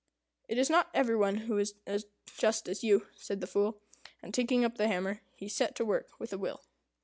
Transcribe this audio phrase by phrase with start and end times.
[0.47, 3.79] "It is not every one who is as just as you," said the Fool;
[4.23, 6.63] and taking up the hammer, he set to work with a will.